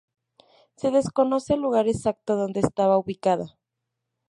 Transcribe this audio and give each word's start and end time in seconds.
Se 0.77 0.89
desconoce 0.89 1.53
el 1.53 1.59
lugar 1.61 1.87
exacto 1.87 2.35
donde 2.35 2.61
estaba 2.61 2.97
ubicada. 2.97 3.55